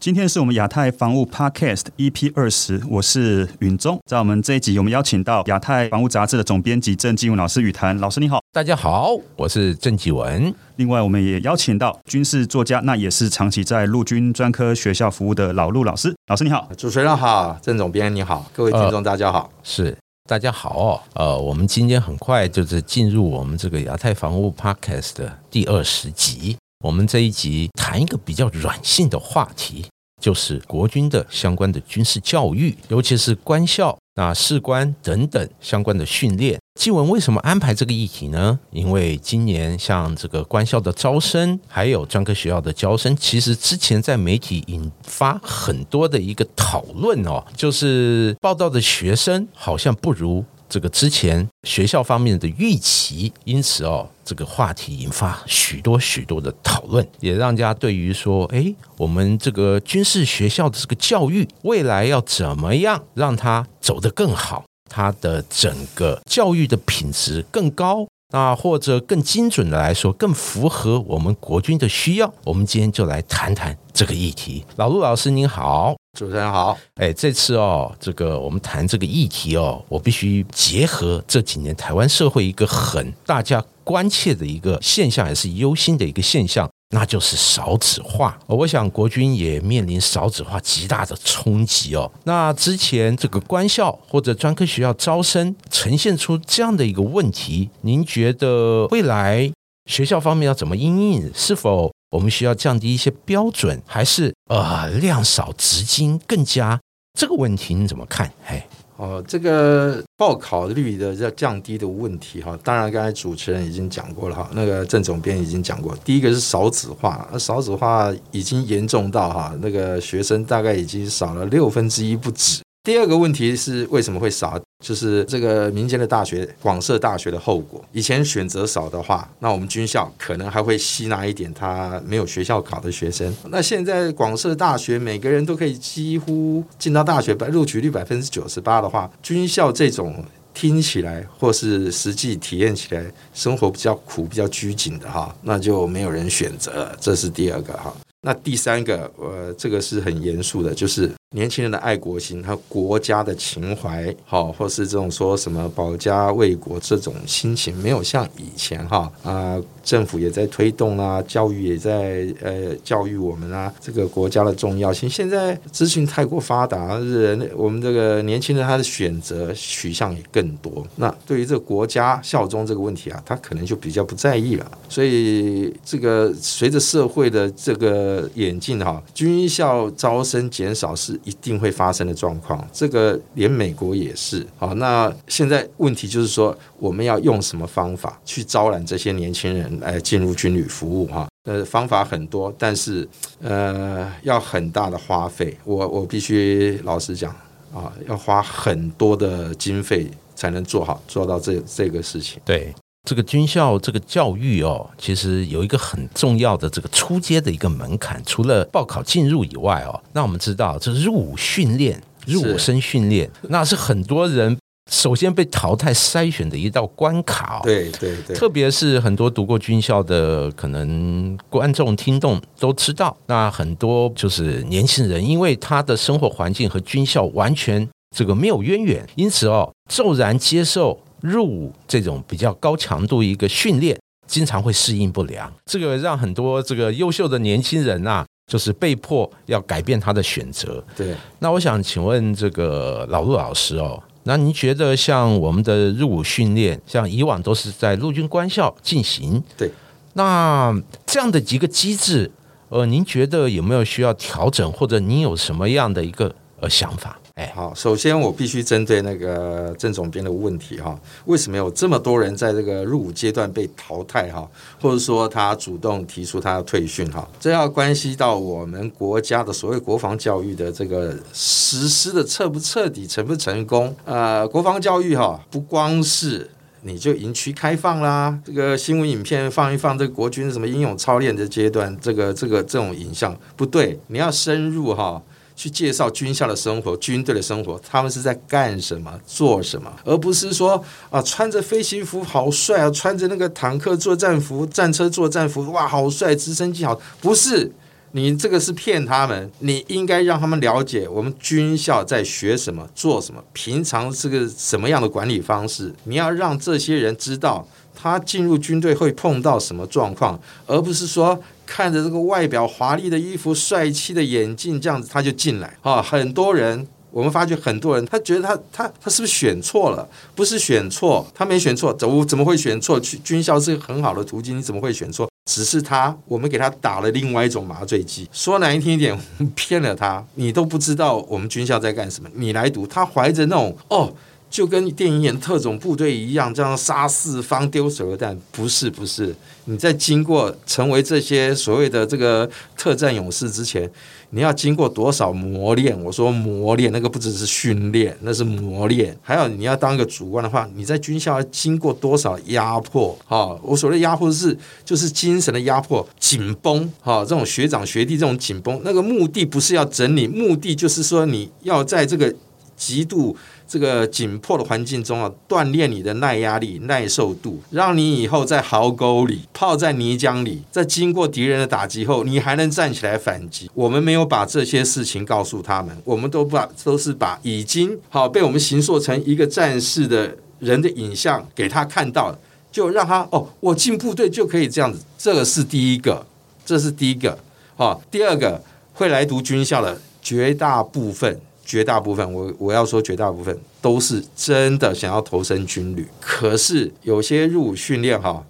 [0.00, 3.98] 今天是我们亚太防务 Podcast EP 二十，我是允中。
[4.06, 7.98] 在我们这一集，我们邀请到亚太防务杂志的总编辑郑继文老师语谈。
[7.98, 10.54] 老师你好，大家好，我是郑继文。
[10.76, 16.14] 另外，我们也邀请到军事作家，那也是长期在陆军专科学校服务的老陆老师。
[16.28, 21.02] 老师你好，主持人好，郑总编你好，各位听众大家好，是大家好。
[21.14, 26.56] 呃，我们今天很快就是进入我们这个亚太防务 Podcast 的第二十集。
[26.84, 29.84] 我们这一集谈一个比较软性的话题，
[30.20, 36.58] 就是国军的相关的军事教育，尤其是官校、那士官等等相关的训练。
[36.78, 38.58] 纪文为什么安排这个议题呢？
[38.70, 50.44] 因为今年像这个官校的招生，还有专科学校的招生，其实之前在媒体引发很多的一个讨论哦，就是报道的学生好像不如。
[50.68, 72.32] 这个之前学校方面的预期，因此哦，这个话题引发许多许多的讨论，也让家对于说，哎，我们这个军事学校的这个教育未来要怎么样让它走得更好，它的整个教育的品质更高，那或者更精准的来说，更符合我们国军的需要。
[72.44, 74.64] 我们今天就来谈谈这个议题。
[74.76, 75.96] 老陆老师您好。
[76.18, 88.36] 主持人好，哎，这次哦，这个我们谈这个议题哦，我必须结合这几年台湾社会一个很大家关切的一个现象，也是忧心的一个现象，那就是少子化。
[88.48, 92.10] 我想国军也面临少子化极大的冲击哦。
[92.24, 99.48] 那之前这个官校或者专科学校招生呈现出这样的一个问题，您觉得未来
[99.86, 101.32] 学校方面要怎么应应？
[101.32, 101.92] 是否？
[102.10, 106.80] 我们需要降低一些标准，还是呃量少值金更加
[107.18, 108.32] 这个问题你怎么看？
[108.46, 122.62] 哎，哦，这个报考率的要降低的问题哈，当然刚才主持人已经讲过了哈，那个郑总编已经讲过，第一个是少子化，那少子化已经严重到哈，那个学生大概已经少了六分之一不止。
[122.84, 124.58] 第二个问题是为什么会少？
[124.84, 127.84] 就是这个民间的大学广设大学的后果。
[127.92, 133.34] 以前选择少的话，那我们军校可能还会吸纳一点他没有学校考的学生。
[133.50, 140.24] 那现在广设大学，每个人都可以几乎进到大学，百录取率百分之九十八的话，军校这种
[140.54, 146.90] 听起来或是实际体验起来生活比较苦、比较拘谨的哈，那就没有人选择。
[147.00, 147.94] 这是第二个哈。
[148.20, 159.60] 那第三个，呃，这个是很严肃的，就是年轻人的爱国心他国家的情怀，好，或是这种说什么保家卫国这种心情，没有像以前哈啊。
[159.88, 165.08] 政府也在推动啊，教育也在呃教育我们啊，这个国家的重要性。
[165.08, 170.86] 现在资讯太过发达，人我们这个年轻人他的选择取向也更多。
[170.96, 174.70] 那对于这个国家效忠这个问题啊，他可能就比较不在意了。
[174.90, 182.62] 所以这个随着社会的这个演进哈，军校招生减少是一定会发生的状况。
[182.70, 184.46] 这个连美国也是。
[184.58, 189.80] 好，那现在问题就是说，我们要用什么方法去招揽这些年轻人？
[189.80, 193.08] 来进入军旅服务哈，呃，方法很多，但是
[193.40, 195.56] 呃，要很大的花费。
[195.64, 197.30] 我我必须老实讲
[197.72, 202.40] 啊，要花很多的经费才能做好做到这这个事情。
[202.44, 202.74] 对
[203.08, 214.56] 这个军校这个教育哦，其实有一个很重要的这个出阶的一个门槛，除了报考进入以外哦，那我们知道这入伍训练、入伍生训练，那是很多人。
[214.90, 240.82] 首先被淘汰筛选的一道关卡，对对对，特别是很多读过军校的可能观众听众都知道，那很多就是年轻人，因为他的生活环境和军校完全这个没有渊源，因此哦，骤然接受入伍这种比较高强度一个训练，经常会适应不良，这个让很多这个优秀的年轻人啊，就是被迫要改变他的选择。
[240.96, 244.02] 对，那我想请问这个老陆老师哦。
[244.28, 249.70] 那您觉得像我们的入伍训练，像以往都是在陆军官校进行，对，
[250.12, 252.30] 那这样的几个机制，
[252.68, 257.18] 呃，您觉得有没有需要调整，或者您有什么样的一个呃想法？
[257.38, 264.50] 哎，好，首先我必须针对那个郑总编的问题哈，为什么有这么多人在这个入伍阶段被淘汰哈，
[264.80, 273.94] 或者说他主动提出他要退训哈，这要关系到我们国家的所谓国防教育的这个实施的彻不彻底、成不成功？
[274.04, 276.50] 呃，国防教育哈，不光是
[276.82, 285.22] 你就营区开放啦，这个新闻影片放一放，这个国军什么英勇操练的阶段，这个这个这种影像不对，你要深入哈。
[285.58, 297.72] 去介绍军校的生活、军队的生活，他们是在干什么、做什么，而不是说啊，穿着飞行服好帅啊，穿着那个坦克作战服、战车作战服，哇，好帅，直升机好，不是。
[298.12, 305.92] 你这个是骗他们，你应该让他们了解我们军校在学什么、做什么，平常是个什么样的管理方式。
[306.04, 311.38] 你要让这些人知道，他进入军队会碰到什么状况，而不是说
[311.68, 316.00] 看着这个外表华丽的衣服、帅气的眼镜这样子他就进来啊。
[316.00, 320.08] 很多人，我们发觉很多人，他觉得他他他是不是选错了？
[320.34, 322.98] 不是选错，他没选错，怎怎么会选错？
[322.98, 325.28] 去军校是个很好的途径，你怎么会选错？
[325.44, 328.28] 只是他，我们给他打了另外一种麻醉剂。
[328.32, 329.18] 说难听一点，
[329.54, 332.28] 骗了他，你都不知道我们军校在干什么。
[332.34, 334.12] 你来读，他怀着那种哦，
[334.50, 338.38] 就跟电影演特种部队一样，这样杀四方、丢手榴弹。
[338.50, 339.34] 不是，不是，
[339.66, 343.90] 你在经过成为这些所谓的这个特战勇士之前。
[344.30, 345.98] 你要经过多少磨练？
[346.04, 349.16] 我说磨练，那个不只是训练，那是磨练。
[349.22, 353.18] 还有你要当一个主官的话，你在军校要经过多少压迫？
[353.24, 354.54] 哈，我所谓压迫是
[354.84, 356.92] 就是精神的压迫，紧绷。
[357.00, 362.34] 哈，这种学长学弟这种紧绷，那个目的不是要整理，目的就是说你要在这个
[362.76, 363.34] 极度。
[363.68, 373.70] 这个紧迫的环境中啊，锻炼你的耐压力、耐受度，让你以后在壕沟里、泡在泥浆里，在经过敌人的打击后，你还能站起来反击。
[373.74, 382.34] 我们没有把这些事情告诉他们，我们都把都是把已经好被我们形塑成一个战士的人的影像给他看到，
[382.72, 385.04] 就让他哦，我进部队就可以这样子。
[385.18, 386.24] 这个是第一个，
[386.64, 387.38] 这是第一个。
[387.76, 388.62] 好， 第二个
[388.94, 391.38] 会来读军校的绝大部分。
[391.68, 396.08] 绝大部分，我我要说，绝大部分都是真的想要投身军旅。
[396.18, 398.42] 可是有些入伍训练哈，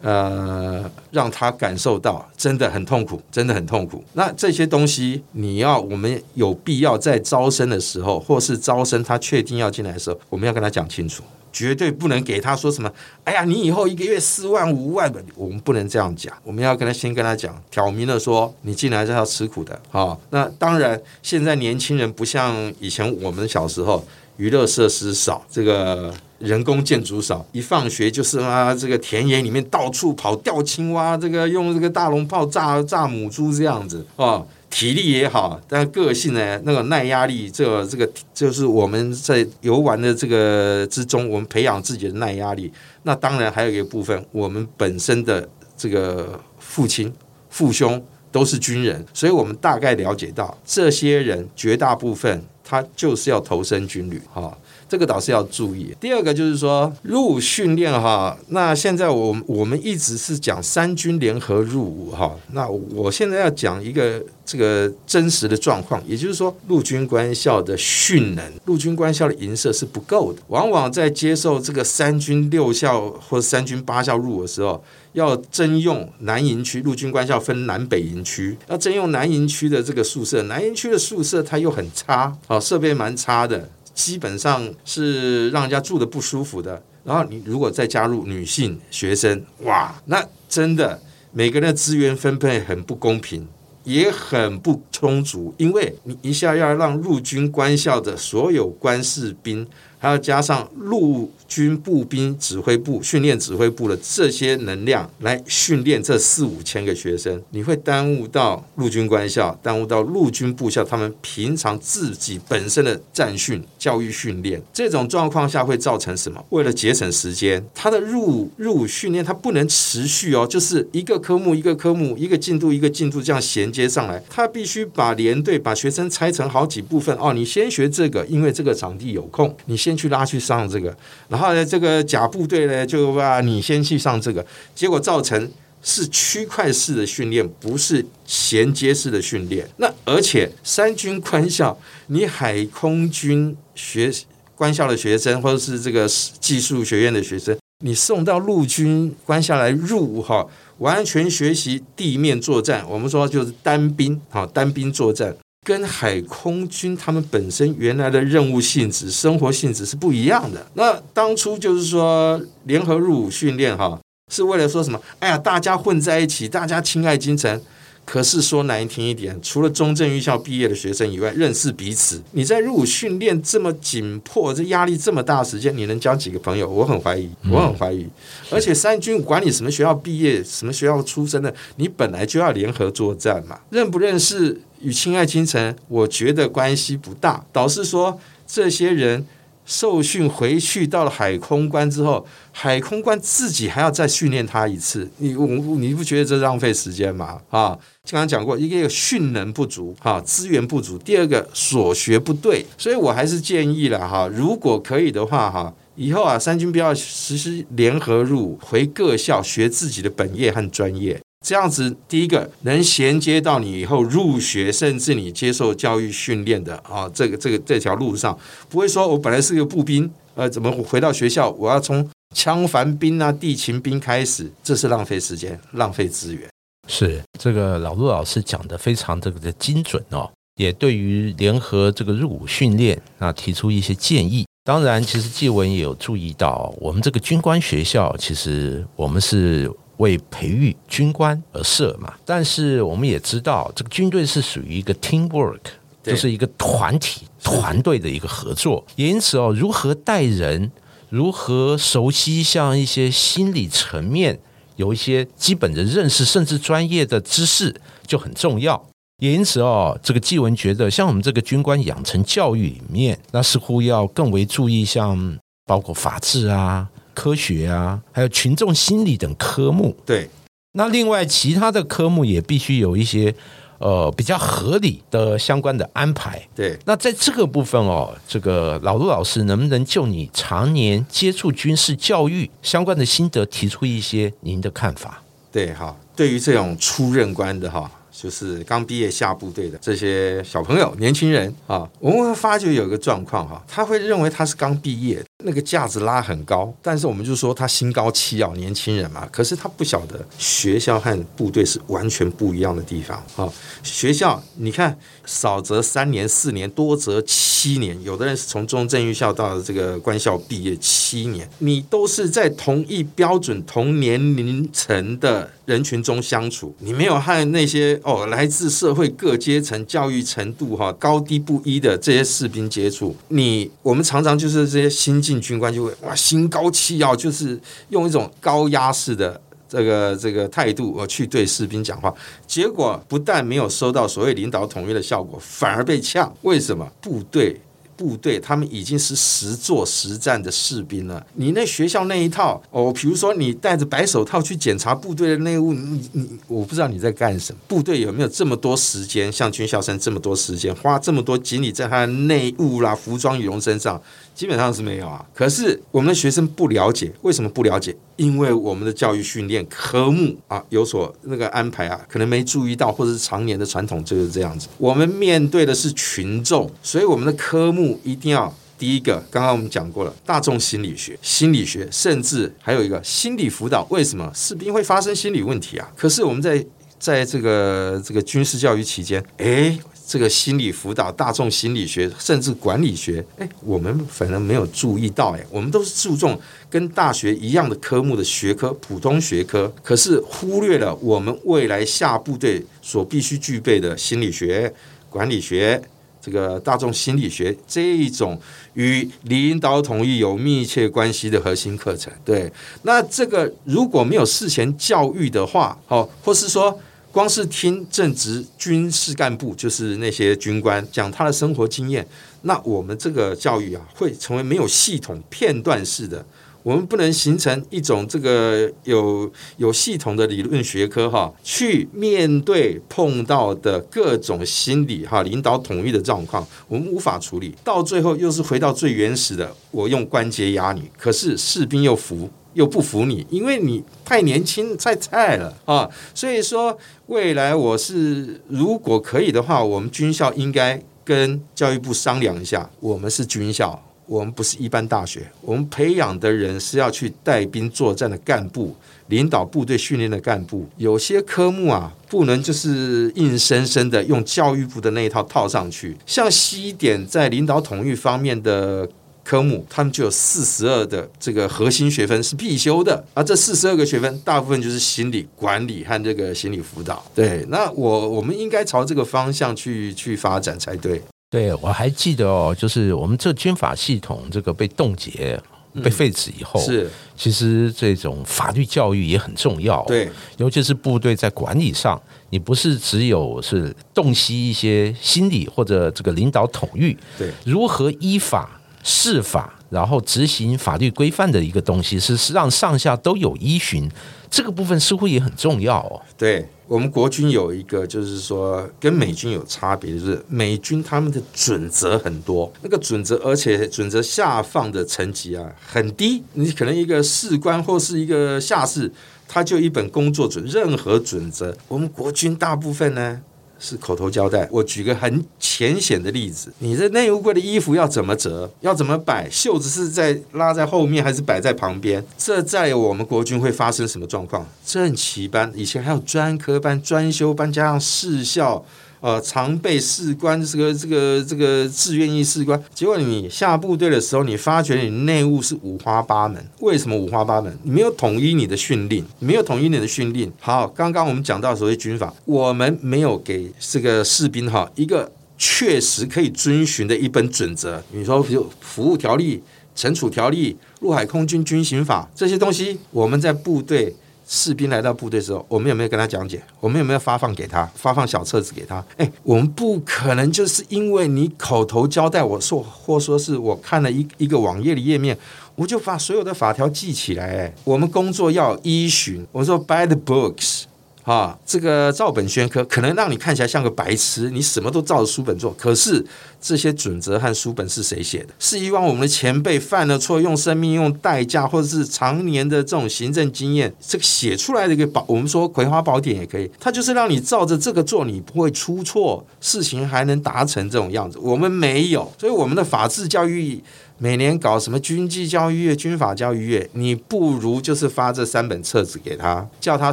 [0.00, 4.04] 呃，让他感受到真的很痛苦，真的很痛苦。
[4.12, 11.24] 那这些东西，你要我们有必要在招生的时候，或是招生他确定要进来的时候，我们要跟他讲清楚。
[11.52, 12.90] 绝对不能给他说什么，
[13.24, 16.34] 哎呀，你以后一个月四万五万的，我们不能这样讲。
[16.42, 20.18] 我们要跟他先跟他讲，挑明了说，你进来是要吃苦的好。
[20.30, 24.04] 那当然，现在年轻人不像以前我们小时候，
[24.38, 34.42] 娱乐设施少，这个人工建筑少，一放学就是啊，这个田野里面到处跑钓青蛙，这个用这个大龙炮炸炸母猪这样子啊。
[34.72, 42.72] 体力也好，但个性呢，那个耐压力，这个这个就是我们在游玩的这个之中，我们培养自己的耐压力。
[43.02, 45.46] 那当然还有一个部分，我们本身的
[45.76, 47.12] 这个父亲、
[47.50, 48.02] 父兄
[48.32, 54.56] 都是军人，所以我们大概了解到，这些人绝大部分他就是要投身军旅，哈。
[54.92, 55.96] 这个倒是要注意。
[55.98, 74.84] 第二个就是说入伍训练哈，那现在我我们一直是讲三军联合入伍哈，那我现在要讲一个这个真实的状况，也就是说陆军官校的训能，陆军官校的营舍是不够的，往往在接受这个三军六校或三军八校入伍的时候，
[75.14, 83.70] 要征用南营区，陆军官校分南北营区，要征用南营区的这个宿舍，南营区的宿舍它又很差，啊，设备蛮差的。
[83.94, 86.82] 基本上是让人家住的不舒服的。
[87.04, 91.00] 然后你如果再加入女性学生，哇，那真的
[91.32, 93.46] 每个人的资源分配很不公平，
[93.82, 95.52] 也很不充足。
[95.56, 99.66] 因为你一下要让陆军官校的所有官士兵，
[100.02, 101.30] 还要加上陆。
[101.52, 114.62] 军步兵指挥部、训练指挥部的这些能量来训练这四五千个学生，你会耽误到陆军官校，耽误到陆军部校他们平常自己本身的战训、教育训练。
[114.72, 116.42] 这种状况下会造成什么？
[116.48, 127.34] 为了节省时间，他的入入伍训练他不能持续哦，就是一个科目一个科目、一个进度一个进度这样衔接上来，他必须把连队把学生拆成好几部分哦。
[127.34, 130.96] 你先学这个，因为这个场地有空，你先先去拉去上这个，
[131.28, 131.54] 然后。
[131.54, 134.44] 呢这个假部队呢，就把你先去上这个，
[134.74, 135.50] 结果造成
[135.82, 139.68] 是区块式的训练，不是衔接式的训练。
[139.76, 144.12] 那而且三军官校，你海空军学
[144.54, 146.08] 官校的学生，或者是这个
[146.40, 150.46] 技术学院的学生，你送到陆军官校来入伍哈，
[150.78, 152.84] 完全学习地面作战。
[152.88, 155.36] 我们说就是单兵哈，单兵作战。
[155.64, 160.66] 跟海空军他们本身原来的任务性质、生活性质是不一样的。
[160.74, 163.98] 那当初就是说联合入伍训练哈，
[164.32, 165.00] 是为了说什么？
[165.20, 167.60] 哎呀，大家混在一起，大家亲爱京城。
[168.04, 172.20] 可是说难听一点，除了中正预校毕业的学生以外，认识彼此。
[172.32, 176.68] 你在入伍训练这么紧迫，这压力这么大，时间你能交几个朋友？
[176.68, 178.06] 我很怀疑，我很怀疑。
[178.50, 183.58] 而且三军管你什么学校毕业、什么学校出身的，你本来就要联合作战嘛。
[183.70, 187.44] 认不认识与亲爱京城，我觉得关系不大。
[187.52, 189.24] 导师说这些人。
[189.64, 197.40] 受训回去到了海空关之后，海空关自己还要再训练他一次，你我你不觉得这浪费时间吗？
[197.50, 197.78] 啊，
[198.10, 211.20] 刚刚讲过，一个训能不足，哈，资源不足；第二个所学不对，所以我还是建议了哈，如果可以的话哈，以后啊，三军不要实施联合入回各校学自己的本业和专业。
[211.42, 226.48] 这样子，第一个能衔接到你以后入学，甚至你接受教育训练的啊，这个这个这条路上，不会说我本来是个步兵，呃，怎么回到学校我要从枪凡兵啊、地勤兵开始，这是浪费时间、浪费资源。
[226.88, 234.46] 是这个老陆老师讲的非常这个的精准哦，也对于联合这个入伍训练啊提出一些建议。
[234.64, 239.68] 当然，其实纪文也有注意到，我们这个军官学校，其实我们是。
[239.98, 245.60] 为培育军官而设嘛，但是我们也知道，这个军队是属于一个 team work，
[246.02, 248.84] 就是一个团体团队的一个合作。
[248.96, 250.70] 也因此哦，如何带人，
[251.08, 254.40] 如何熟悉像一些心理层面
[254.76, 257.74] 有一些基本的认识，甚至专业的知识
[258.06, 258.88] 就很重要。
[259.18, 266.88] 也因此哦，这个纪文觉得，像我们这个军官养成教育里面，那似乎要更为注意，像包括法治啊。
[267.14, 269.96] 科学啊，还有群众心理等科目。
[270.04, 270.28] 对，
[270.72, 273.34] 那另外其他的科目也必须有一些
[273.78, 276.40] 呃比较合理的相关的安排。
[276.54, 285.22] 对，那在这个部分哦，这个老陆老师能不能就你常年接触军事教育相关的心得，提出一些您的看法？
[285.50, 287.90] 对，哈，对于这种初任官的哈。
[288.14, 303.52] 就是刚毕业下部队的这些小朋友、年轻人啊，我们会发觉有一个状况哈，他会认为他是刚毕业，那个架子拉很高，但是我们就说他心高气傲，年轻人嘛，可是他不晓得学校和部队是完全不一样的地方啊。
[303.82, 315.50] 学校你看，少则三年、四年，多则七年，有的人是从中正预校到这个官校毕业七年，你都是在同一标准、同年龄层的。
[315.64, 327.60] 人群中相处，你没有和那些哦来自社会各阶层、教育程度哈高低不一的这些士兵接触，你我们常常就是这些新进军官就会哇心高气傲，就是
[327.90, 332.12] 用一种高压式的这个这个态度呃去对士兵讲话，
[332.46, 336.34] 结果不但没有收到所谓领导统一的效果，反而被呛。
[336.42, 337.60] 为什么部队？
[337.94, 341.24] 部队他们已经是实做实战的士兵了。
[341.34, 347.58] 你那学校那一套哦，比如说你戴着白手套去检查部队的内务，你你我不知道你在干什么。
[347.68, 354.00] 部队有没有这么多时间，像军校生这么多时间，花这么多精力在他的内务啦、服装、羽绒身上？
[354.34, 355.24] 基本上是没有啊。
[355.34, 357.94] 可是我们的学生不了解，为什么不了解？
[358.16, 364.68] 因为我们的教育训练科目啊有所那个安排啊，可能没注意到，或者是常年的传统就是这样子。
[364.78, 373.86] 我们面对的是群众，所以我们的科目一定要第一个，刚刚我们讲过了，大众心理学、心理学，甚至还有一个心理辅导。
[373.90, 375.90] 为什么士兵会发生心理问题啊？
[375.96, 376.64] 可是我们在
[376.98, 379.78] 在这个这个军事教育期间，哎。
[380.04, 394.72] 这个心理辅导、大众心理学，甚至管理学，哎，我们反而没有注意到，哎，我们都是注重跟大学一样的科目的学科，普通学科，可是忽略了我们未来下部队所必须具备的心理学、
[395.08, 395.80] 管理学、
[396.20, 398.38] 这个大众心理学这一种
[398.74, 402.12] 与领导统一有密切关系的核心课程。
[402.24, 406.78] 对，那这个如果没有事前教育的话，哦，或是说。
[407.12, 412.06] 光是听正职军事干部，就是那些军官讲他的生活经验，
[412.42, 416.24] 那我们这个教育啊，会成为没有系统、片段式的。
[416.62, 427.54] 我们不能形成一种这个有有系统的理论学科哈，去面对碰到的各种心理哈、领导统一的状况，我们无法处理。
[427.62, 432.30] 到最后又是回到最原始的，我用关节压你，可是士兵又服。
[432.54, 435.88] 又不服你，因为你太年轻、太菜了啊！
[436.14, 442.68] 所以说，未来我是如果可以的话，我们军校应该跟教育部商量一下。
[442.80, 448.76] 我们是军校，我们不是一般大学，我们培养的人是要去带兵作战的干部，
[449.08, 450.68] 领导部队训练的干部。
[450.76, 455.96] 有些科目啊，不能就是硬生生的用教育部的那一套套上去。
[456.06, 458.88] 像西点在领导统御方面的。
[459.24, 467.04] 科目，他们就有四十二的这个核心学分是必修的，而这四十二个学分大部分就是心理管理和这个心理辅导。
[467.14, 471.02] 对，那我我们应该朝这个方向去去发展才对。
[471.30, 475.40] 对，我还记得哦，就是我们这军法系统这个被冻结、
[475.82, 479.82] 被废止以后，是其实这种法律教育也很重要。
[479.86, 481.98] 对，尤其是部队在管理上，
[482.28, 493.90] 你不是只有是洞悉一些心理或者这个领导统御，对，如何依法释法，然后执行法律规范的一个东西，是让上下都有依循。
[494.30, 496.00] 这个部分似乎也很重要哦。
[496.16, 508.90] 对我们国军有一个，就是说跟美军有差别，就是美军他们的准则很多，那个准则，而且准则下放的层级啊很低，你可能一个士官或是一个下士，
[509.28, 513.20] 他就一本工作准，任何准则，我们国军大部分呢。
[513.62, 514.46] 是口头交代。
[514.50, 522.04] 我举个很浅显的例子，你这内务柜的衣服要怎么折，要怎么摆，袖子是在拉在后面还是摆在旁边？
[522.18, 524.46] 这在我们国军会发生什么状况？
[524.66, 528.64] 正旗班以前还有专科班、专修班，加上士校。
[529.02, 536.40] 呃，常备士官这个这个这个志愿役士官，结果你下部队的时候，你发觉你内务是五花八门。
[536.60, 537.52] 为什么五花八门？
[537.64, 540.30] 你没有统一你的训令，没有统一你的训令。
[540.38, 547.82] 好，刚刚我们讲到所谓军法，我们没有给这个士兵哈一个确实可以遵循的一本准则。
[547.90, 549.42] 你说，比如服务条例、
[549.74, 553.96] 惩处条例、陆海空军军刑法这些东西，我们在部队。
[554.26, 556.42] 士兵来到部队的时候，我们有没有跟他讲解？
[556.60, 557.64] 我们有没有发放给他？
[557.74, 558.84] 发放小册子给他？
[558.96, 565.16] 哎，我们不可能就是因为你口头交代我说，或说是我看了一一个网页的页面，
[565.54, 567.24] 我就把所有的法条记起来。
[567.36, 569.26] 哎，我们工作要依循。
[569.32, 570.62] 我说 by the books。
[571.04, 575.52] 啊，这个照本宣科可能让你看起来像个白痴，你什么都照着书本做。
[575.54, 576.06] 可是
[576.42, 578.34] 这些准则和书本是谁写的？
[578.40, 591.18] 是以往我们的前辈犯了错，用生命、用代价，或者是常年的这种行政经验，这个写出来的一个宝，我们说《葵花宝典》也可以，它就是让你照着这个做，你不会出错，事情还能达成这种样子。
[591.20, 593.62] 我们没有，所以我们的法治教育。
[593.98, 599.92] 每年搞什么军纪教育月、军法教育月，你不如就是发这三本册子给他，叫他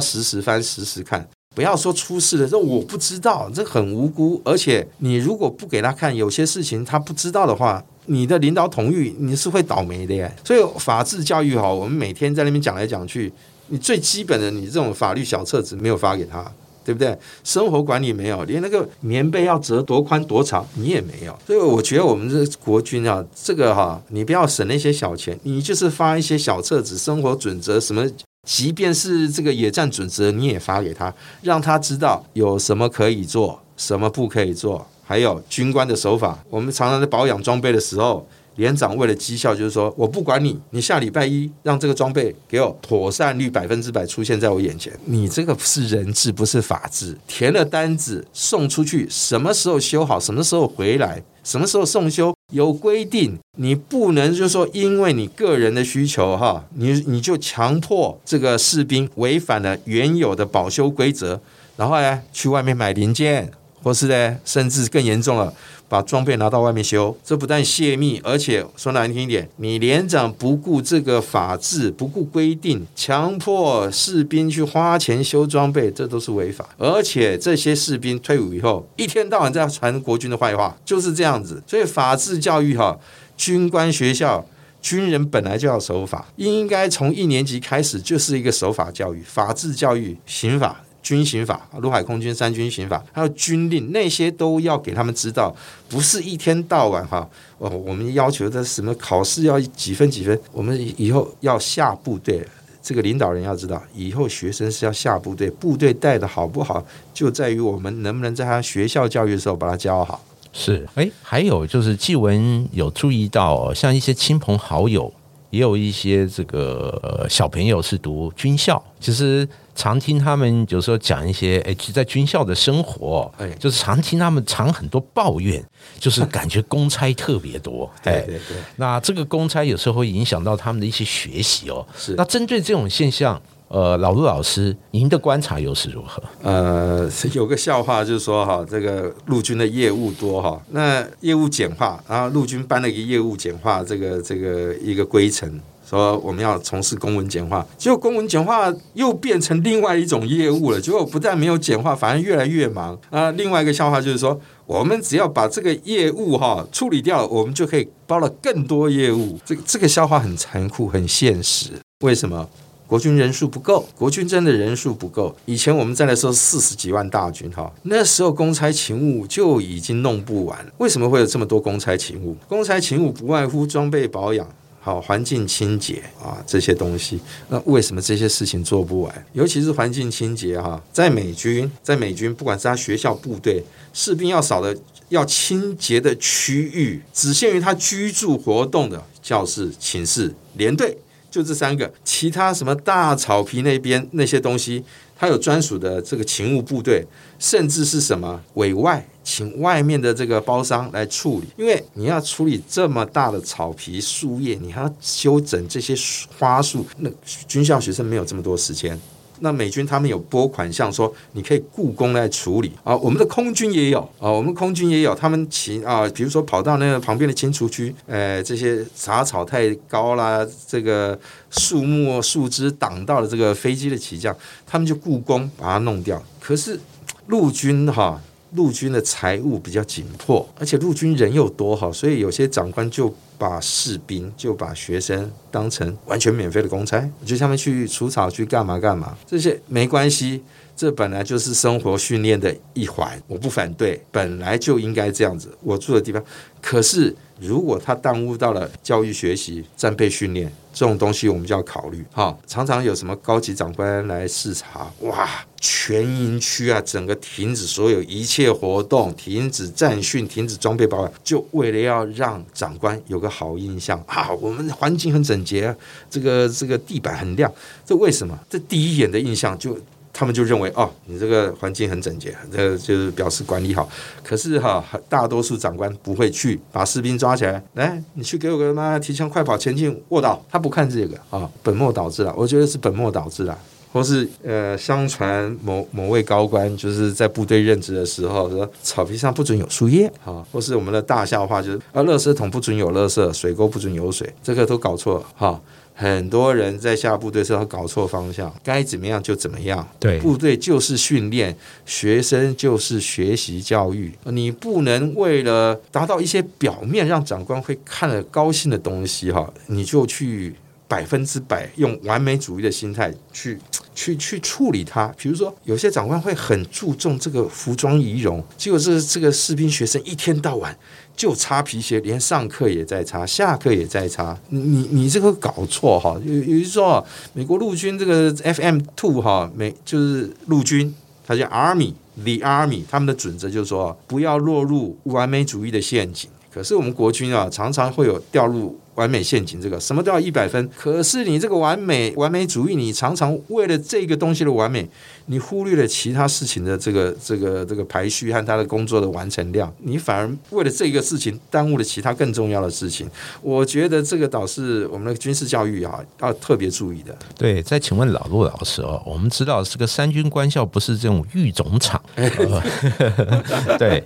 [0.00, 1.28] 时时翻、时时看。
[1.54, 4.40] 不要说出事了，这我不知道，这很无辜。
[4.44, 10.32] 而且你如果不给他看，有些事情他不知道的话，你的领导统御你是会倒霉的耶。
[10.44, 13.32] 所以法治教育哈，我们每天在那边讲来讲去，
[13.68, 16.50] 你最基本的，你这种法律小册子没有发给他。
[16.82, 17.16] 对不对？
[17.44, 21.38] 生活管理没有，连那个棉被要折多宽多长，你也没有。
[21.46, 28.02] 所以我觉得我们这国军啊，这个哈，你不要省那些小钱，你就是发一些小册子、生活准则什么，
[28.46, 36.42] 即便是这个野战准则，你也发给他，让他知道有什么可以做，什么不可以做，还有军官的手法。
[36.48, 38.26] 我们常常在保养装备的时候。
[38.56, 44.92] 连长为了绩效，就是说我不管你，你下礼拜一让这个装备给我妥善率百分之百出现在我眼前。
[45.06, 47.16] 你这个是人治，不是法治。
[47.26, 53.38] 填了单子送出去，什么时候修好，什么时候回来，什么时候送修，有规定。
[53.56, 61.40] 你不能就说因为你个人的需求哈，你你就强迫这个士兵违反了原有的保修规则，
[61.76, 63.50] 然后呢去外面买零件，
[63.82, 65.52] 或是呢甚至更严重了。
[65.90, 76.68] 把装备拿到外面修，这不但泄密，而且说难听一点，你连长不顾这个法制，不顾规定，强迫士兵去花钱修装备，这都是违法。
[76.78, 81.60] 而且这些士兵退伍以后，一天到晚在传国军的坏话，就是这样子。
[81.66, 82.96] 所以法治教育哈，
[83.36, 84.46] 军官学校
[84.80, 90.82] 军人本来就要守法，应该从一年级开始就是一个守法教育，法治教育，刑法。
[91.02, 95.54] 军刑法、陆海空军三军刑法，还有军令，那些都要给他们知道，
[95.88, 97.28] 不是一天到晚哈。
[97.58, 102.46] 哦，我们要求的什么考试要几分几分，我们以后要下部队，
[102.82, 110.22] 这个领导人要知道，以后学生是要下部队，部队带的好不好，就在于我们能不能在他学校教育的时候把他教好。
[110.52, 115.12] 是，哎，还有就是纪文有注意到，像一些亲朋好友，
[115.50, 119.48] 也有一些这个小朋友是读军校，其实。
[119.80, 125.64] 常听他们有时候讲一些，哎，在军校的生活，哎，就是常听他们常很多抱怨，
[125.98, 128.58] 就是感觉公差特别多， 对对对。
[128.76, 131.86] 那这个公差有时候会影响到他们的一些学习哦。
[131.96, 132.12] 是。
[132.14, 136.22] 那针对这种现象，呃，老陆老师，您的观察又是如何？
[136.42, 145.58] 呃，有个笑话就是说哈，这个陆军的业务多哈，那业务简化，然后陆军颁了一个业务简化这个这个一个规程。
[145.90, 150.80] 说我们要从事公文简化，结果公文简化又变成另外一种业务了。
[150.80, 153.28] 结果不但没有简化，反而越来越忙啊。
[153.32, 159.36] 另外一个笑话就是说，我们只要把这个业务哈处理掉，我们就可以包了更多业务。
[159.44, 161.70] 这个这个笑话很残酷，很现实。
[162.04, 162.48] 为什么？
[162.86, 165.32] 国军人数不够，国军真的人数不够。
[165.44, 170.58] 以前我们在那时候四十几万大军哈，那时候公差勤务就已经弄不完。
[170.78, 172.36] 为什么会有这么多公差勤务？
[172.48, 174.44] 公差勤务不外乎装备保养、
[174.80, 177.20] 好环境清洁啊这些东西。
[177.48, 179.26] 那为什么这些事情做不完？
[179.34, 183.62] 尤其是环境清洁哈，在美军，在美军，不管是他学校、部队，
[183.92, 184.76] 士兵要扫的、
[185.10, 190.96] 要清洁的区域，只限于他居住活动的教室、寝室、连队。
[191.30, 194.82] 就这三个，其他什么大草皮那边那些东西，
[195.20, 197.06] 他有专属的这个勤务部队，
[197.38, 205.94] 甚至是什么委外请外面的这个包商来处理，因为你要处理这么大的草皮树叶，你还要修整这些
[206.38, 207.10] 花树，那
[207.46, 208.98] 军校学生没有这么多时间。
[209.40, 212.96] 那美军他们有拨款项，说你可以雇工来处理啊。
[212.96, 221.18] 我们的空军也有啊，我们空军也有，他们请啊，比如说跑到那个旁边的清除区，呃，这些杂草太高啦，这个
[221.50, 224.34] 树木树枝挡到了这个飞机的起降，
[224.66, 226.22] 他们就雇工把它弄掉。
[226.40, 226.78] 可是
[227.26, 228.20] 陆军哈。
[228.52, 240.42] 陆军的财务比较紧迫，而且陆军人又多哈，所以有些长官就把士兵就把学生当成完全免费的公差，就他们去除草去干嘛干嘛，这些没关系，
[240.80, 245.54] 这本来就是生活训练的一环，我不反对，本来就应该这样子。
[245.62, 246.24] 我住的地方，
[246.62, 247.14] 可是。
[247.42, 252.04] 如果他耽误到了教育学习、战备训练这种东西，我们就要考虑。
[252.12, 255.26] 哈，常常有什么高级长官来视察，哇，
[255.58, 264.30] 全营区啊，整个停止所有一切活动，停止战训，停止装备保养，就为了要让长官有个好印象啊。
[264.32, 265.74] 我们环境很整洁，
[266.10, 267.50] 这个这个地板很亮，
[267.86, 268.38] 这为什么？
[268.50, 269.78] 这第一眼的印象就。
[270.20, 273.88] 他们就认为哦，你这个环境很整洁，这就是表示管理好。
[274.22, 280.44] 可是哈，大多数长官不会去把士兵抓起来，来，你去给我个妈提枪快跑前进卧倒。
[280.50, 282.34] 他不看这个啊，本末倒置了。
[282.36, 283.58] 我觉得是本末倒置了。
[283.92, 290.46] 或是呃，相传某某位高官就是在部队任职的时候说，草皮上不准有树叶啊。
[290.52, 295.60] 或是我们的大笑话就是啊，垃圾桶不准有垃圾，水沟不准有水，这个都搞错了哈。
[296.00, 299.86] 很多人在下部队时候搞错方向，该怎么样就怎么样。
[299.98, 304.10] 对，部队就是训练，学生就是学习教育。
[304.24, 310.54] 你不能为了达到一些表面让长官会看了高兴的东西哈，你就去
[310.88, 313.58] 百分之百用完美主义的心态去
[313.94, 315.06] 去去处理它。
[315.18, 320.74] 比如说，有些长官会很注重这个服装仪容，结果这这个士兵学生一天到晚。
[321.20, 324.34] 就擦皮鞋，连上课也在擦，下课也在擦。
[324.48, 326.18] 你你这个搞错哈！
[326.24, 330.94] 有有一说，美国陆军这个 FM Two 哈，美就是陆军，
[331.26, 336.30] 它叫 Army，The Army，他们的准则就是说，不要落入完美主义的陷阱。
[336.50, 338.80] 可是我们国军啊，常常会有掉入。
[339.00, 340.68] 完美陷阱，这个什么都要一百分。
[340.76, 344.86] 可是你这个完美完美主义，你常常为了这个东西的完美，
[345.24, 353.08] 你忽略了其他事情的这个这个这个排序和他的工作的完成量，你反而为了这个事情耽误了其他更重要的事情。
[353.40, 357.16] 我觉得这个倒是我们的军事教育啊，要特别注意的。
[357.38, 362.02] 对，再请问老陆老师哦，我们知道这个三军官校不是这种育种场，
[363.78, 364.04] 对，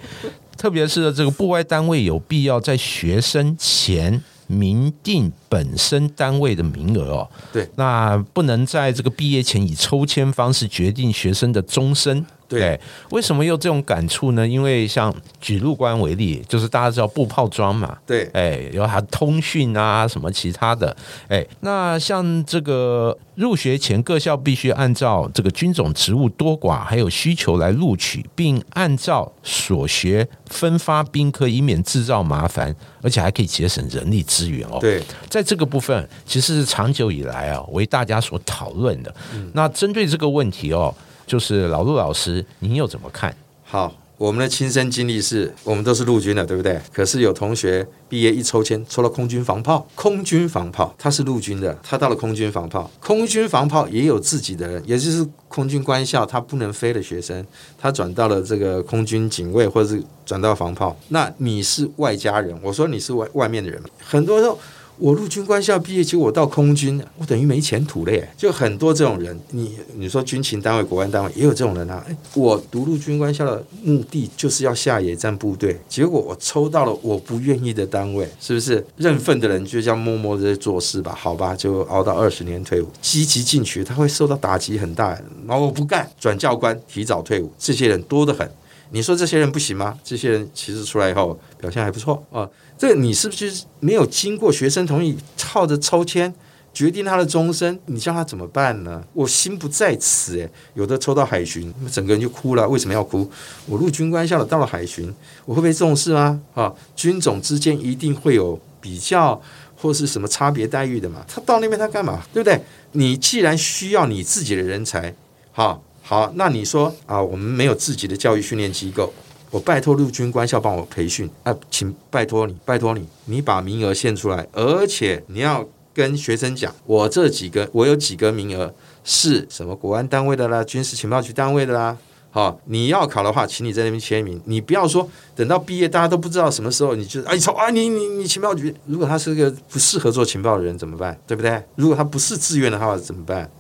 [0.57, 4.23] 特别是这个部外单位有必要在学生前。
[4.55, 12.25] 明定本身单位的名额哦，对，那不能在这个毕业前以抽签方式决定学生的终身。
[12.59, 14.47] 对，为什么有这种感触呢？
[14.47, 20.97] 因为像举陆官为例，就是大家知道步炮装嘛，对，哎，有它通讯啊，什么其他的，
[21.29, 34.79] 哎，那像这个入学前各校必须按照这个军种职务多寡还有需求来录取，并按照所学分发兵科，以免制造麻烦，而且还可以节省人力资源哦。
[34.81, 39.15] 对，在这个部分，其实是长久以来啊为大家所讨论的。
[39.53, 40.95] 那针对这个问题哦。
[41.27, 43.35] 就是老陆老师，您又怎么看？
[43.65, 46.81] 好，我们的亲身经历是我们都是陆军的，对不对？
[46.93, 57.45] 可是有同学毕业一抽签抽了空军防炮，空军防炮他是陆军的，他到了空军防炮，空军防炮也有自己的人，也就是空军官校他不能飞的学生，
[57.79, 60.97] 他转到了这个空军警卫或者是转到防炮。
[61.09, 64.59] 那你是外家人，我说你是外外面的人，很多时候
[64.97, 68.29] 我陆军官校毕业，结果我到空军，我等于没前途了耶。
[68.37, 72.05] 就很多这种人，你你说军情单位、国安单位也有这种人啊。
[72.09, 78.85] 哎，我读陆军官校的目的就是要下野战部队，结果我抽到了我不愿意的单位，是不是？
[78.97, 82.89] 认份的人就这样默默的做事吧，好吧，就熬到二十年退伍。
[83.03, 85.11] 积极进取，他会受到打击很大，
[85.47, 88.49] 然后我不干，转教官，提早退伍，这些人多得很。
[88.95, 89.99] 你说这些人不行吗？
[90.05, 92.49] 这些人其实出来以后表现还不错啊。
[92.79, 96.33] 这你是不是没有经过学生同意，靠着抽签
[96.73, 97.77] 决定他的终身？
[97.87, 99.03] 你叫他怎么办呢？
[99.13, 102.69] 我心不在此诶，有的抽到海巡，整个人就哭了。
[102.69, 103.29] 为什么要哭？
[103.67, 105.13] 我陆军官校的到了海巡，
[105.45, 106.41] 我会被重视吗？
[106.55, 109.43] 啊，军种之间一定会有比较
[109.77, 111.25] 或是什么差别待遇的嘛？
[111.27, 112.23] 他到那边他干嘛？
[112.33, 112.61] 对不对？
[112.93, 115.13] 你既然需要你自己的人才，
[115.51, 115.83] 好。
[116.07, 119.11] 好，那你说啊，我们没有自己的教育训练机构，
[119.51, 131.97] 我拜托陆军官校帮我培训啊，请拜托你，拜托你，你把名额献出来，而且你要跟学生讲，我这几个，我有几个名额是什么国安单位的啦，军事情报局单位的啦。
[132.31, 141.19] 好，你要考的话，请你在那边签名，你不要说等到毕业大家都不知道什么时候，你就哎，你说啊，你你你情报局，如果他是个不适合做情报的人怎么办？
[141.27, 141.63] 对不对？
[141.77, 143.51] 如果他不是自愿的话怎么办？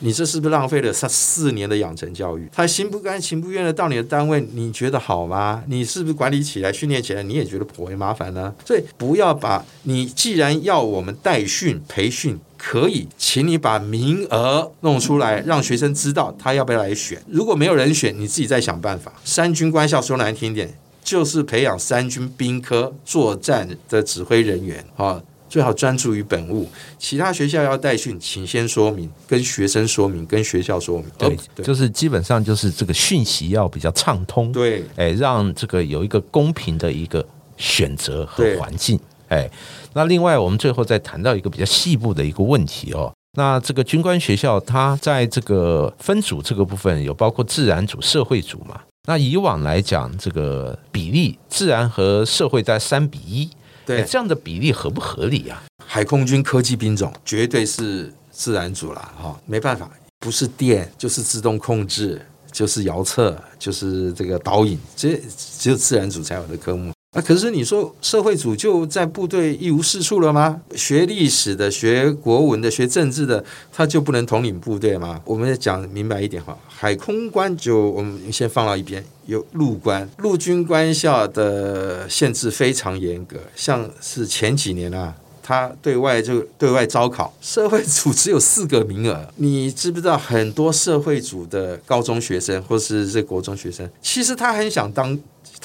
[0.00, 2.48] 你这是不是浪费了他四年的养成教育？
[2.52, 5.62] 他心不甘情不愿的到你的单位，你觉得好吗？
[5.66, 8.54] 你是不是管理起来、训练起来，你也觉得颇为麻烦呢？
[8.64, 17.20] 所以不要把你既然要我们代训培训，可以，请你把名额弄出来，让学生知道他要不要来选。
[17.28, 19.12] 如果没有人选，你自己再想办法。
[19.24, 25.20] 三军官校说难听点，就是培养三军兵科作战的指挥人员啊。
[25.52, 26.66] 最好专注于本务，
[26.98, 31.04] 其他学校要代训，请先说明，跟学生说明，跟学校说明。
[31.18, 34.50] 对，就是基本上就是这个讯息要比较畅通。
[34.50, 37.22] 对，哎，让这个有一个公平的一个
[37.58, 38.98] 选择和环境。
[39.28, 39.46] 哎，
[39.92, 43.12] 那另外我们最后再谈到一个比较细部的一个问题哦。
[43.36, 48.80] 那这个军官学校，它在这个分组这个部分有包括自然组、社会组嘛？
[49.06, 53.50] 那以往来讲，这个比例自然和社会在三比一。
[53.84, 55.62] 对，这样的比例合不合理啊？
[55.84, 59.90] 海空军科技兵种绝对是自然组了哈，没办法，
[60.20, 66.92] 不是电就是自动控制，就是遥测，就是这个导引，这只有自然组才有的科目。
[67.14, 70.62] 那，可是你说社会组就在部队一无是处了吗？
[70.74, 75.20] 学历史的、学国文的、学政治的，他就不能统领部队吗？
[75.26, 95.20] 我们讲明白一点哈，海空官就我们先放到一边，有陆官，陆军官校的限制非常严格，像是前几年啊，他对外就对外招考，社会组只有四个名额，你知不知道很多社会组的高中学生或是这国中学生，其实他很想当。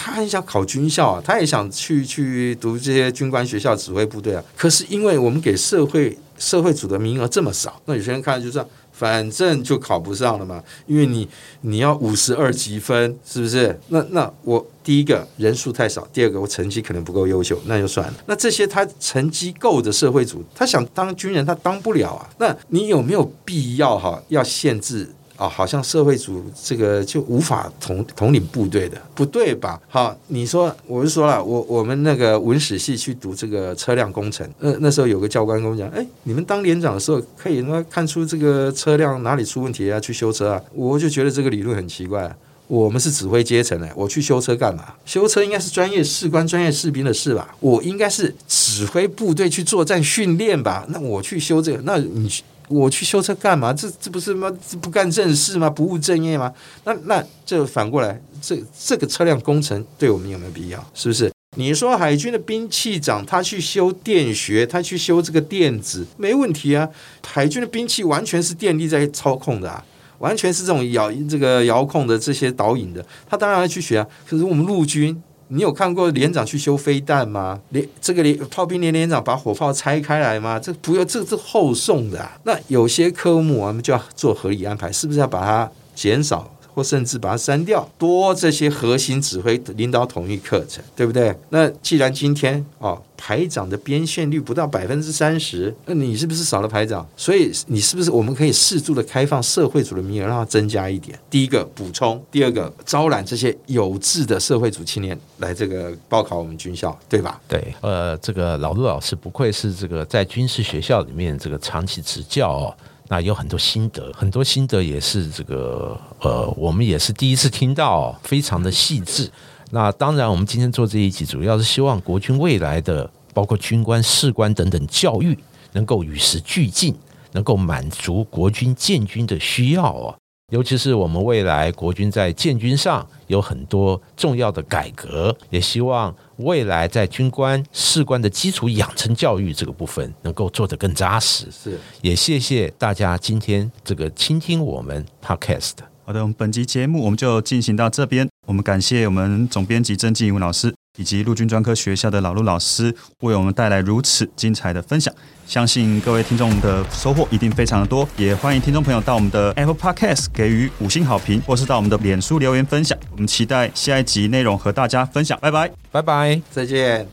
[0.08, 4.42] 他很想考军校啊，他也想去去读这些军官学校指挥部队啊。
[4.56, 10.64] 可是因为我们给社会社会组的名额这么少，那有些人看就这样，反正就考不上了嘛。
[10.86, 11.28] 因为你
[11.60, 13.78] 你要五十二积分，是不是？
[13.90, 18.14] 那那我第一个人数太少，第二个我成绩可能不够优秀，那就算了。
[18.28, 22.30] 那这些他成绩够的社会组，他想当军人，他当不了啊。
[22.38, 24.24] 那你有没有必要哈？
[24.30, 25.10] 要限制？
[25.38, 29.80] 啊，好像社会主这个就无法统统领部队的，不对吧？
[29.88, 40.62] 好，你说，我就说了，我我们那个文史系去读这个车辆工程，那那时候有个教官跟我讲，哎，你们当连长的时候可以那看出这个车辆哪里出问题啊去修车啊？
[40.74, 44.96] 我就觉得这个理论很奇怪，我们是指挥阶层哎，我去修车干嘛？
[45.06, 47.56] 修车应该是专业士官、专业士兵的事吧？
[47.60, 50.84] 我应该是指挥部队去作战训练吧？
[50.90, 52.28] 那我去修这个，那你？
[52.68, 53.72] 我去修车干嘛？
[53.74, 54.52] 这这不是吗？
[54.82, 55.70] 不干正事吗？
[55.70, 56.54] 不务正业吗？
[56.84, 60.86] 那那这反过来，这这个车辆工程对我们有没有必要？
[60.94, 61.32] 是不是？
[61.56, 66.90] 你说海军的兵器长他去修电学，他去修这个电子，没问题啊。
[67.26, 69.84] 海军的兵器完全是电力在操控的啊，
[70.20, 74.08] 完全是这种遥这个遥控的这些导引的，他当然要去学啊。
[74.28, 75.24] 可是我们陆军。
[75.50, 77.60] 你有看过连长去修飞弹吗？
[77.70, 80.60] 连这个连炮兵连连长把火炮拆开来吗？
[80.60, 82.30] 这不要，这是后送的。
[82.44, 86.52] 那有些科目我们就要做合理安排，是不是要把它减少？
[86.78, 91.36] 或甚至把它删掉，多这些核心指挥领导统一课程，对不对？
[91.50, 97.04] 那既然今天哦排长的编线率不到百分之三十，那你是不是少了排长？
[97.18, 101.18] 所以你是不是我们可以适度的开放社会组的名额，让它增加一点？
[101.32, 107.42] 第一个补充，第二个招揽这些有志的社会组青年来这个报考我们军校，对吧？
[107.48, 112.70] 对，呃，这个老陆老师不愧是这个在军事学校里面这个长期执教哦。
[113.10, 119.32] 那有很多心得，很多心得也是这个呃，我们也是第一次听到，非常的细致。
[119.72, 125.38] 那当然，我们今天做这一集，主要是希望国军未来的包括军官、士官等等教育，
[125.74, 126.96] 能够与时俱进，
[127.32, 130.16] 能够满足国军建军的需要啊。
[130.54, 141.48] 尤其是我们未来国军在建军上有很多重要的改革，也希望未来在军官、士官的基础养成教育这个部分能够做得更扎实。
[141.52, 145.74] 是，也谢谢大家今天这个倾听我们 Podcast。
[146.06, 148.28] 好的，我们本集节目我们就进行到这边。
[148.46, 155.12] 我们感谢我们总编辑曾静文老师以及陆军专科学校的老陆老师为我们带来如此精彩的分享。
[155.46, 162.98] 相信各位听众的收获一定非常的多，也欢迎听众朋友到我们的 Apple Podcast 给予五星好评，或是到我们的脸书留言分享。
[163.12, 165.72] 我们期待下一集内容和大家分享，拜拜。
[165.90, 166.42] 拜拜。
[166.52, 167.08] 再见。